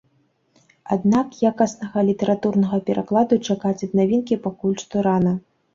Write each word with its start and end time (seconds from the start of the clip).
Аднак 0.95 1.37
якаснага 1.51 1.99
літаратурнага 2.09 2.77
перакладу 2.89 3.43
чакаць 3.49 3.77
ад 3.85 3.91
навінкі 4.03 4.45
пакуль 4.49 4.79
што 4.87 4.95
рана. 5.13 5.39